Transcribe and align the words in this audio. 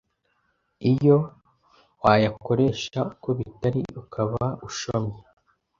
iyo 0.91 1.17
wayakoresha 2.03 2.99
uko 3.13 3.27
bitari 3.37 3.81
ukaba 4.01 4.43
ushyomye, 4.67 5.21